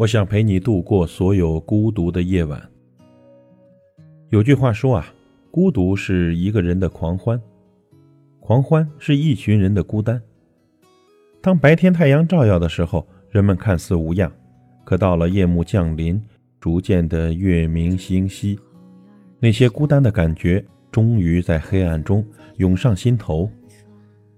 [0.00, 2.58] 我想陪你度过所有孤独的夜晚。
[4.30, 5.12] 有句话说啊，
[5.50, 7.38] 孤独是一个人的狂欢，
[8.38, 10.18] 狂欢是一群人的孤单。
[11.42, 14.32] 当白天太阳照耀的时候，人们看似无恙，
[14.84, 16.18] 可到了夜幕降临，
[16.58, 18.58] 逐渐的月明星稀，
[19.38, 22.24] 那些孤单的感觉终于在黑暗中
[22.56, 23.50] 涌上心头。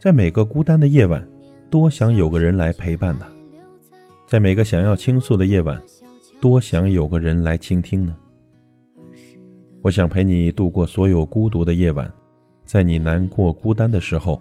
[0.00, 1.24] 在每个孤单的夜晚，
[1.70, 3.26] 多想有个人来陪伴呢；
[4.26, 5.80] 在每个想要倾诉的夜晚，
[6.40, 8.16] 多想有个人来倾听呢。
[9.82, 12.10] 我想陪你度过所有孤独的夜晚，
[12.64, 14.40] 在你难过孤单的时候，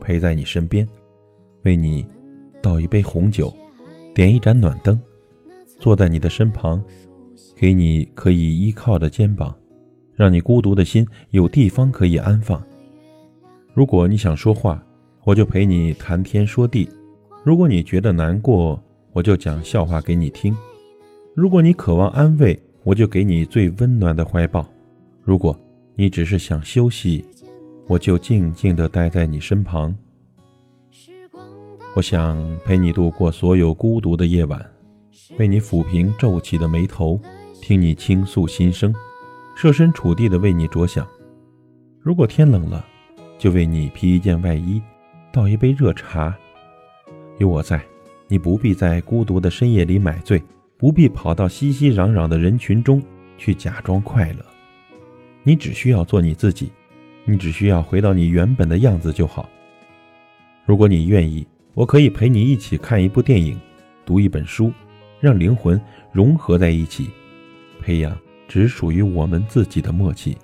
[0.00, 0.88] 陪在你身边，
[1.64, 2.04] 为你
[2.62, 3.52] 倒一杯红酒，
[4.14, 4.98] 点一盏暖灯，
[5.78, 6.82] 坐在你的身旁，
[7.54, 9.54] 给你可以依靠的肩膀，
[10.14, 12.60] 让你孤独的心有地方可以安放。
[13.74, 14.82] 如果你想说话，
[15.24, 16.88] 我就陪你谈天说地；
[17.44, 20.54] 如果你觉得难过，我就讲笑话给你听；
[21.34, 24.66] 如果你渴望安慰，我就给你最温暖的怀抱。
[25.22, 25.58] 如果
[25.94, 27.24] 你只是想休息，
[27.86, 29.94] 我就静静地待在你身旁。
[31.94, 34.64] 我想陪你度过所有孤独的夜晚，
[35.38, 37.20] 为你抚平皱起的眉头，
[37.60, 38.94] 听你倾诉心声，
[39.56, 41.06] 设身处地地为你着想。
[42.00, 42.86] 如果天冷了，
[43.38, 44.80] 就为你披一件外衣，
[45.32, 46.34] 倒一杯热茶。
[47.38, 47.84] 有我在，
[48.30, 50.42] 你不必在孤独的深夜里买醉。
[50.78, 53.02] 不必跑到熙熙攘攘的人群中
[53.36, 54.42] 去假装快乐，
[55.42, 56.72] 你只需要做你自己，
[57.26, 59.46] 你只需要回到你原本的样子就好。
[60.64, 63.60] 如果你愿意，我可以陪你一起看一部电影，
[64.06, 64.72] 读一本书，
[65.20, 65.78] 让灵魂
[66.12, 67.10] 融合在一起，
[67.82, 70.34] 培养只属于我们自己的默契。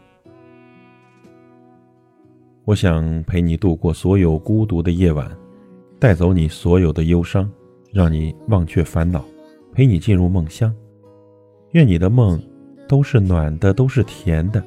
[2.67, 5.35] 我想陪你度过所有孤独的夜晚，
[5.99, 7.51] 带走你所有的忧伤，
[7.97, 9.25] 让你忘却烦恼。
[9.73, 10.71] 陪你进入梦乡，
[11.71, 12.39] 愿你的梦
[12.87, 14.63] 都是暖的，都是甜的。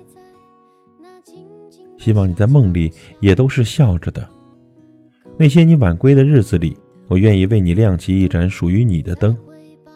[1.99, 4.27] 希望你在梦里也都是笑着的。
[5.37, 6.75] 那些你晚归的日子里，
[7.07, 9.37] 我愿意为你亮起一盏属于你的灯，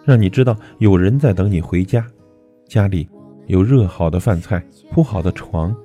[0.05, 2.05] 让你知道有人在等你回家。
[2.67, 3.09] 家里
[3.47, 5.75] 有热好的饭菜，铺好的床，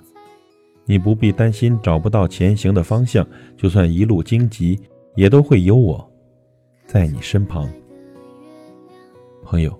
[0.84, 3.26] 你不必担心找不到前行的方向。
[3.56, 4.78] 就算一路荆棘，
[5.16, 6.10] 也都会有我
[6.88, 7.68] 在你身旁。
[9.44, 9.78] 朋友，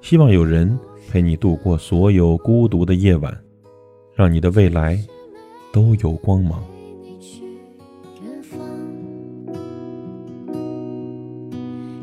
[0.00, 0.78] 希望有人
[1.10, 3.38] 陪你度过所有孤独的夜晚，
[4.14, 4.98] 让你的未来
[5.70, 6.64] 都有光芒。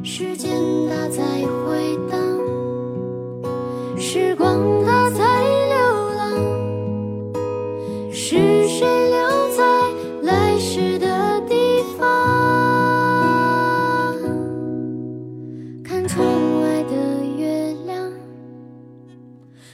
[0.04, 0.52] 时间
[0.88, 1.24] 它在
[1.66, 2.20] 回荡，
[3.98, 4.75] 时光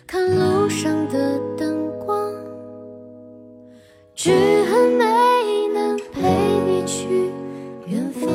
[0.08, 2.34] 看路上的灯光，
[4.14, 4.32] 只
[4.66, 6.22] 恨没能陪
[6.66, 7.32] 你去
[7.88, 8.30] 远方。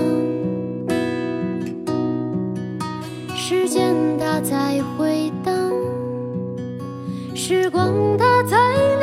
[3.37, 5.71] 时间它在回荡，
[7.34, 8.96] 时光它在。